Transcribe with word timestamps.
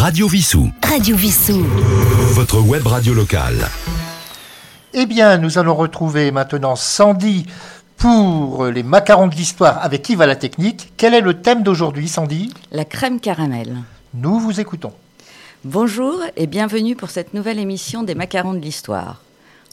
Radio 0.00 0.28
Vissou. 0.28 0.70
Radio 0.82 1.14
Vissou. 1.14 1.62
Votre 2.32 2.58
web 2.58 2.86
radio 2.86 3.12
locale. 3.12 3.68
Eh 4.94 5.04
bien, 5.04 5.36
nous 5.36 5.58
allons 5.58 5.74
retrouver 5.74 6.30
maintenant 6.30 6.74
Sandy 6.74 7.44
pour 7.98 8.64
les 8.64 8.82
macarons 8.82 9.26
de 9.26 9.34
l'histoire 9.34 9.84
avec 9.84 10.08
Yves 10.08 10.22
à 10.22 10.26
la 10.26 10.36
technique? 10.36 10.94
Quel 10.96 11.12
est 11.12 11.20
le 11.20 11.42
thème 11.42 11.62
d'aujourd'hui, 11.62 12.08
Sandy? 12.08 12.50
La 12.72 12.86
crème 12.86 13.20
caramel. 13.20 13.76
Nous 14.14 14.40
vous 14.40 14.58
écoutons. 14.58 14.94
Bonjour 15.64 16.22
et 16.34 16.46
bienvenue 16.46 16.96
pour 16.96 17.10
cette 17.10 17.34
nouvelle 17.34 17.58
émission 17.58 18.02
des 18.02 18.14
macarons 18.14 18.54
de 18.54 18.60
l'histoire. 18.60 19.20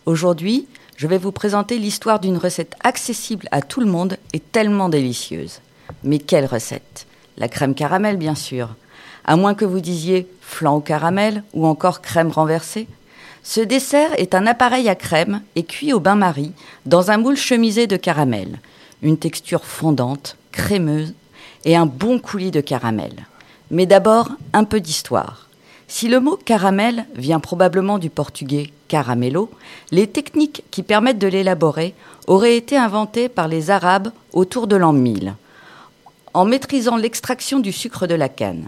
Aujourd'hui, 0.06 0.68
je 0.98 1.08
vais 1.08 1.18
vous 1.18 1.32
présenter 1.32 1.80
l'histoire 1.80 2.20
d'une 2.20 2.38
recette 2.38 2.76
accessible 2.84 3.48
à 3.52 3.62
tout 3.62 3.80
le 3.80 3.90
monde 3.90 4.18
et 4.34 4.42
tellement 4.42 4.90
délicieuse. 4.90 5.62
Mais 6.04 6.20
quelle 6.20 6.48
recette? 6.48 7.08
La 7.38 7.48
crème 7.48 7.76
caramel, 7.76 8.18
bien 8.18 8.36
sûr. 8.36 8.76
À 9.28 9.36
moins 9.36 9.54
que 9.54 9.66
vous 9.66 9.82
disiez 9.82 10.28
flan 10.42 10.78
au 10.78 10.80
caramel 10.80 11.44
ou 11.54 11.68
encore 11.68 12.02
crème 12.02 12.32
renversée. 12.32 12.88
Ce 13.44 13.60
dessert 13.60 14.10
est 14.18 14.34
un 14.34 14.48
appareil 14.48 14.88
à 14.88 14.96
crème 14.96 15.42
et 15.56 15.64
cuit 15.64 15.94
au 15.94 16.00
bain-marie 16.00 16.54
dans 16.86 17.12
un 17.12 17.18
moule 17.18 17.36
chemisé 17.36 17.88
de 17.88 17.98
caramel. 17.98 18.60
Une 19.02 19.18
texture 19.18 19.66
fondante, 19.66 20.38
crémeuse 20.54 21.14
et 21.66 21.76
un 21.76 21.86
bon 21.86 22.20
coulis 22.20 22.52
de 22.52 22.62
caramel. 22.62 23.14
Mais 23.70 23.86
d'abord, 23.86 24.30
un 24.54 24.64
peu 24.64 24.80
d'histoire. 24.80 25.48
Si 25.90 26.08
le 26.08 26.20
mot 26.20 26.38
caramel 26.38 27.06
vient 27.16 27.40
probablement 27.40 27.98
du 27.98 28.10
portugais 28.10 28.72
caramelo, 28.88 29.50
les 29.92 30.08
techniques 30.08 30.64
qui 30.72 30.84
permettent 30.84 31.20
de 31.20 31.28
l'élaborer 31.28 31.94
auraient 32.28 32.58
été 32.58 32.78
inventées 32.78 33.30
par 33.30 33.48
les 33.48 33.72
Arabes 33.72 34.12
autour 34.34 34.68
de 34.68 34.76
l'an 34.76 34.94
1000, 34.94 35.36
en 36.34 36.46
maîtrisant 36.46 36.98
l'extraction 36.98 37.60
du 37.60 37.72
sucre 37.72 38.08
de 38.08 38.16
la 38.16 38.30
canne. 38.30 38.68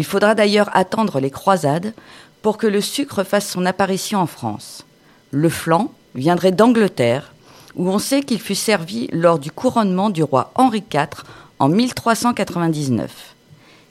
Il 0.00 0.04
faudra 0.04 0.34
d'ailleurs 0.34 0.70
attendre 0.72 1.20
les 1.20 1.30
croisades 1.30 1.92
pour 2.40 2.56
que 2.56 2.66
le 2.66 2.80
sucre 2.80 3.22
fasse 3.22 3.46
son 3.46 3.66
apparition 3.66 4.18
en 4.18 4.26
France. 4.26 4.86
Le 5.30 5.50
flan 5.50 5.92
viendrait 6.14 6.52
d'Angleterre, 6.52 7.34
où 7.74 7.86
on 7.90 7.98
sait 7.98 8.22
qu'il 8.22 8.40
fut 8.40 8.54
servi 8.54 9.08
lors 9.12 9.38
du 9.38 9.50
couronnement 9.50 10.08
du 10.08 10.22
roi 10.22 10.52
Henri 10.54 10.82
IV 10.90 11.22
en 11.58 11.68
1399. 11.68 13.34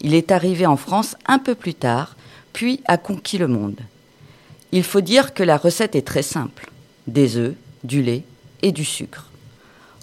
Il 0.02 0.16
est 0.16 0.32
arrivé 0.32 0.66
en 0.66 0.78
France 0.78 1.16
un 1.28 1.38
peu 1.38 1.54
plus 1.54 1.76
tard, 1.76 2.16
puis 2.54 2.82
a 2.86 2.98
conquis 2.98 3.38
le 3.38 3.48
monde. 3.48 3.80
Il 4.72 4.84
faut 4.84 5.02
dire 5.02 5.36
que 5.36 5.44
la 5.44 5.58
recette 5.58 5.96
est 5.96 6.08
très 6.08 6.24
simple 6.24 6.72
des 7.06 7.38
œufs, 7.38 7.54
du 7.84 8.02
lait 8.02 8.24
et 8.64 8.72
du 8.72 8.84
sucre. 8.84 9.30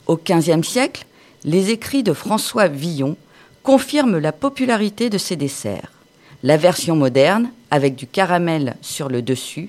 Au 0.07 0.17
XVe 0.17 0.63
siècle, 0.63 1.05
les 1.43 1.71
écrits 1.71 2.05
de 2.05 2.13
François 2.13 2.69
Villon 2.69 3.17
confirment 3.65 4.19
la 4.19 4.31
popularité 4.31 5.11
de 5.11 5.19
ces 5.19 5.35
desserts. 5.35 5.91
La 6.47 6.57
version 6.57 6.95
moderne, 6.95 7.51
avec 7.73 7.97
du 7.97 8.07
caramel 8.07 8.77
sur 8.81 9.09
le 9.09 9.21
dessus, 9.21 9.69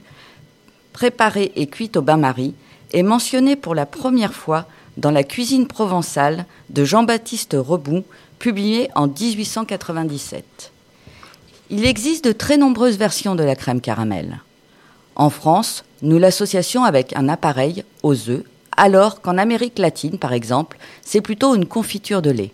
préparée 0.94 1.52
et 1.56 1.66
cuite 1.66 1.98
au 1.98 2.04
bain-marie, 2.04 2.54
est 2.94 3.02
mentionnée 3.02 3.56
pour 3.56 3.74
la 3.74 3.88
première 3.88 4.36
fois 4.36 4.68
dans 4.96 5.10
la 5.10 5.24
cuisine 5.24 5.66
provençale 5.66 6.46
de 6.70 6.86
Jean-Baptiste 6.86 7.58
Reboux, 7.58 8.04
publiée 8.38 8.92
en 8.94 9.08
1897. 9.08 10.72
Il 11.72 11.84
existe 11.84 12.26
de 12.26 12.32
très 12.32 12.58
nombreuses 12.58 13.00
versions 13.00 13.34
de 13.34 13.44
la 13.44 13.56
crème 13.56 13.82
caramel. 13.82 14.42
En 15.16 15.32
France, 15.32 15.84
nous 16.04 16.20
l'associons 16.20 16.84
avec 16.84 17.16
un 17.16 17.28
appareil 17.28 17.86
aux 18.04 18.30
œufs, 18.30 18.44
alors 18.74 19.22
qu'en 19.22 19.40
Amérique 19.40 19.80
latine, 19.80 20.20
par 20.20 20.32
exemple, 20.32 20.78
c'est 21.02 21.22
plutôt 21.22 21.56
une 21.56 21.66
confiture 21.66 22.22
de 22.22 22.30
lait. 22.30 22.52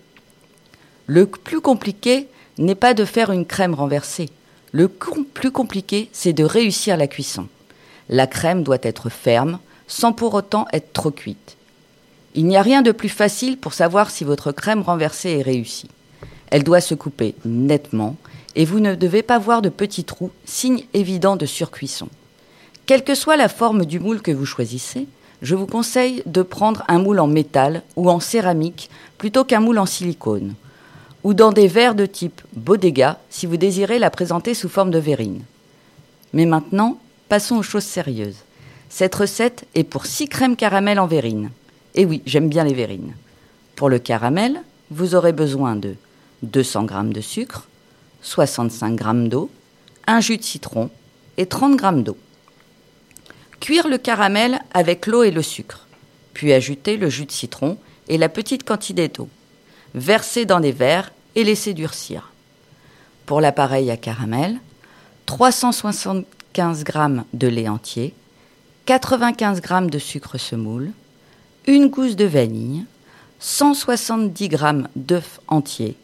Le 1.07 1.25
plus 1.25 1.59
compliqué 1.59 2.29
n'est 2.57 2.75
pas 2.75 2.93
de 2.93 3.05
faire 3.05 3.31
une 3.31 3.45
crème 3.45 3.73
renversée. 3.73 4.29
Le 4.71 4.87
plus 4.87 5.51
compliqué, 5.51 6.09
c'est 6.13 6.33
de 6.33 6.43
réussir 6.43 6.97
la 6.97 7.07
cuisson. 7.07 7.47
La 8.09 8.27
crème 8.27 8.63
doit 8.63 8.77
être 8.81 9.09
ferme, 9.09 9.59
sans 9.87 10.13
pour 10.13 10.33
autant 10.33 10.65
être 10.73 10.93
trop 10.93 11.11
cuite. 11.11 11.57
Il 12.35 12.45
n'y 12.45 12.57
a 12.57 12.61
rien 12.61 12.81
de 12.81 12.91
plus 12.91 13.09
facile 13.09 13.57
pour 13.57 13.73
savoir 13.73 14.09
si 14.09 14.23
votre 14.23 14.51
crème 14.51 14.81
renversée 14.81 15.29
est 15.37 15.43
réussie. 15.43 15.89
Elle 16.49 16.63
doit 16.63 16.81
se 16.81 16.95
couper 16.95 17.35
nettement 17.45 18.15
et 18.55 18.65
vous 18.65 18.79
ne 18.79 18.95
devez 18.95 19.21
pas 19.21 19.39
voir 19.39 19.61
de 19.61 19.69
petits 19.69 20.03
trous, 20.03 20.31
signe 20.45 20.85
évident 20.93 21.35
de 21.35 21.45
surcuisson. 21.45 22.07
Quelle 22.85 23.03
que 23.03 23.15
soit 23.15 23.37
la 23.37 23.49
forme 23.49 23.85
du 23.85 23.99
moule 23.99 24.21
que 24.21 24.31
vous 24.31 24.45
choisissez, 24.45 25.07
je 25.41 25.55
vous 25.55 25.67
conseille 25.67 26.23
de 26.25 26.41
prendre 26.41 26.83
un 26.87 26.99
moule 26.99 27.19
en 27.19 27.27
métal 27.27 27.83
ou 27.95 28.09
en 28.09 28.19
céramique 28.19 28.89
plutôt 29.17 29.43
qu'un 29.43 29.59
moule 29.59 29.79
en 29.79 29.85
silicone, 29.85 30.53
ou 31.23 31.33
dans 31.33 31.51
des 31.51 31.67
verres 31.67 31.95
de 31.95 32.05
type 32.05 32.41
Bodega 32.53 33.19
si 33.29 33.45
vous 33.45 33.57
désirez 33.57 33.99
la 33.99 34.09
présenter 34.09 34.53
sous 34.53 34.69
forme 34.69 34.91
de 34.91 34.99
verrine. 34.99 35.43
Mais 36.33 36.45
maintenant, 36.45 36.99
passons 37.29 37.57
aux 37.57 37.63
choses 37.63 37.83
sérieuses. 37.83 38.43
Cette 38.89 39.15
recette 39.15 39.65
est 39.75 39.83
pour 39.83 40.05
6 40.05 40.27
crèmes 40.27 40.55
caramel 40.55 40.99
en 40.99 41.07
verrine. 41.07 41.51
Et 41.95 42.05
oui, 42.05 42.21
j'aime 42.25 42.49
bien 42.49 42.63
les 42.63 42.73
verrines. 42.73 43.13
Pour 43.75 43.89
le 43.89 43.99
caramel, 43.99 44.61
vous 44.91 45.15
aurez 45.15 45.33
besoin 45.33 45.75
de 45.75 45.95
200 46.43 46.87
g 46.87 47.13
de 47.13 47.21
sucre, 47.21 47.67
65 48.21 48.99
g 48.99 49.29
d'eau, 49.29 49.49
un 50.07 50.19
jus 50.19 50.37
de 50.37 50.43
citron 50.43 50.89
et 51.37 51.45
30 51.45 51.79
g 51.79 52.03
d'eau. 52.03 52.17
Cuire 53.59 53.87
le 53.87 53.97
caramel 53.97 54.59
avec 54.73 55.07
l'eau 55.07 55.23
et 55.23 55.31
le 55.31 55.41
sucre, 55.41 55.87
puis 56.33 56.51
ajouter 56.51 56.97
le 56.97 57.09
jus 57.09 57.25
de 57.25 57.31
citron 57.31 57.77
et 58.09 58.17
la 58.17 58.29
petite 58.29 58.63
quantité 58.63 59.07
d'eau. 59.07 59.29
Verser 59.95 60.45
dans 60.45 60.59
des 60.59 60.71
verres 60.71 61.11
et 61.35 61.43
laisser 61.43 61.73
durcir. 61.73 62.31
Pour 63.25 63.41
l'appareil 63.41 63.91
à 63.91 63.97
caramel, 63.97 64.57
375 65.25 66.83
g 66.85 66.93
de 67.33 67.47
lait 67.47 67.69
entier, 67.69 68.13
95 68.85 69.61
g 69.61 69.87
de 69.89 69.99
sucre 69.99 70.37
semoule, 70.37 70.91
une 71.67 71.87
gousse 71.87 72.15
de 72.15 72.25
vanille, 72.25 72.85
170 73.39 74.49
g 74.49 74.57
d'œufs 74.95 75.39
entiers, 75.47 75.95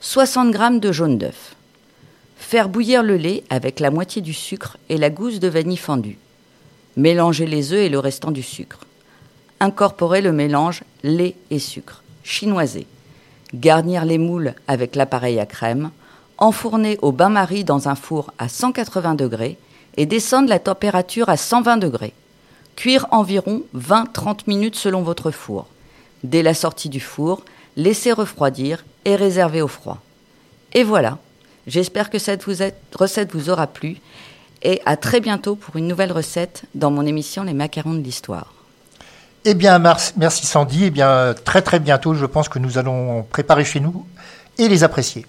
60 0.00 0.52
g 0.52 0.78
de 0.78 0.92
jaune 0.92 1.18
d'œuf. 1.18 1.56
Faire 2.36 2.68
bouillir 2.68 3.02
le 3.02 3.16
lait 3.16 3.44
avec 3.50 3.80
la 3.80 3.90
moitié 3.90 4.22
du 4.22 4.32
sucre 4.32 4.76
et 4.88 4.96
la 4.96 5.10
gousse 5.10 5.40
de 5.40 5.48
vanille 5.48 5.76
fendue. 5.76 6.18
Mélanger 6.96 7.46
les 7.46 7.72
œufs 7.72 7.80
et 7.80 7.88
le 7.88 7.98
restant 7.98 8.30
du 8.30 8.42
sucre. 8.42 8.80
Incorporer 9.60 10.20
le 10.20 10.32
mélange 10.32 10.82
lait 11.02 11.34
et 11.50 11.58
sucre. 11.58 12.02
Chinoiser. 12.22 12.86
Garnir 13.54 14.04
les 14.04 14.18
moules 14.18 14.54
avec 14.66 14.94
l'appareil 14.94 15.40
à 15.40 15.46
crème. 15.46 15.90
Enfourner 16.36 16.98
au 17.02 17.12
bain-marie 17.12 17.64
dans 17.64 17.88
un 17.88 17.94
four 17.94 18.32
à 18.38 18.48
180 18.48 19.14
degrés 19.14 19.58
et 19.96 20.06
descendre 20.06 20.48
la 20.48 20.58
température 20.58 21.28
à 21.28 21.36
120 21.36 21.78
degrés. 21.78 22.14
Cuire 22.76 23.06
environ 23.10 23.62
20-30 23.76 24.40
minutes 24.46 24.76
selon 24.76 25.02
votre 25.02 25.30
four. 25.30 25.66
Dès 26.22 26.42
la 26.42 26.54
sortie 26.54 26.88
du 26.88 27.00
four, 27.00 27.42
laissez 27.76 28.12
refroidir 28.12 28.84
et 29.04 29.16
réserver 29.16 29.62
au 29.62 29.68
froid. 29.68 29.98
Et 30.74 30.84
voilà, 30.84 31.18
j'espère 31.66 32.10
que 32.10 32.18
cette 32.18 32.44
recette 32.44 33.32
vous 33.32 33.50
aura 33.50 33.66
plu 33.66 33.96
et 34.62 34.80
à 34.84 34.96
très 34.96 35.20
bientôt 35.20 35.56
pour 35.56 35.76
une 35.76 35.88
nouvelle 35.88 36.12
recette 36.12 36.64
dans 36.74 36.90
mon 36.90 37.06
émission 37.06 37.44
Les 37.44 37.54
macarons 37.54 37.94
de 37.94 38.02
l'histoire. 38.02 38.57
Eh 39.50 39.54
bien, 39.54 39.78
merci 39.78 40.44
Sandy. 40.44 40.84
Eh 40.84 40.90
bien, 40.90 41.34
très 41.42 41.62
très 41.62 41.80
bientôt, 41.80 42.12
je 42.12 42.26
pense 42.26 42.50
que 42.50 42.58
nous 42.58 42.76
allons 42.76 43.22
préparer 43.22 43.64
chez 43.64 43.80
nous 43.80 44.04
et 44.58 44.68
les 44.68 44.84
apprécier. 44.84 45.24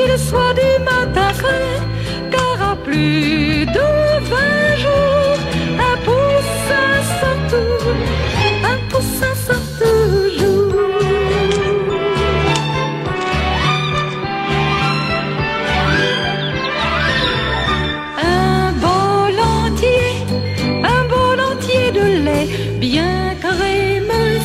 qu'il 0.00 0.18
soit 0.18 0.54
du 0.54 0.84
matin 0.84 1.30
car 2.30 2.70
à 2.70 2.76
plus 2.76 3.66
de 3.66 3.88
vingt 4.32 4.76
jours, 4.84 5.38
un 5.88 5.96
poussin 6.06 6.90
sort 7.18 7.42
toujours, 7.52 8.02
un 8.72 8.78
poussin 8.90 9.34
sort 9.46 9.68
toujours. 9.80 10.74
Un 18.22 18.72
bol 18.84 19.36
entier, 19.56 20.08
un 20.94 21.02
bol 21.12 21.38
entier 21.50 21.86
de 21.92 22.06
lait, 22.26 22.48
bien 22.78 23.34
crémeux, 23.40 24.38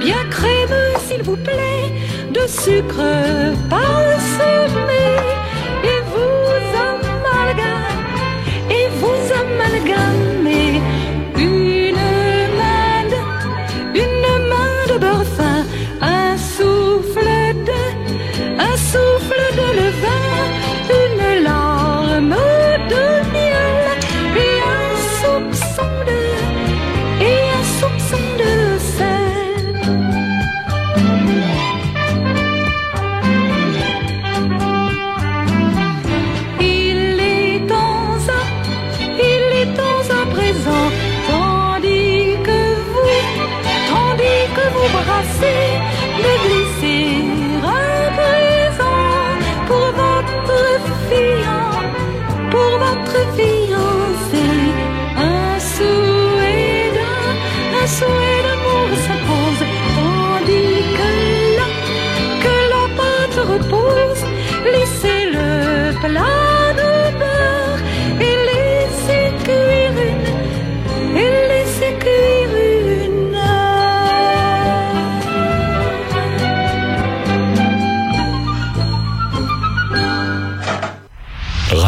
bien 0.00 0.22
crémeux, 0.30 0.92
s'il 1.06 1.22
vous 1.22 1.36
plaît 1.36 1.92
le 2.42 2.48
sucre 2.48 3.54
par 3.68 4.00
le 4.00 5.01
passer, 45.22 45.80
me 46.22 46.32
glisser. 46.42 47.31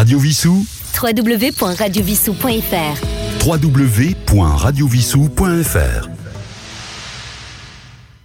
Radio 0.05 0.19
Vissou. 0.19 0.67
www.radiovissou.fr 0.93 3.01
www.radiovissou.fr 3.41 6.14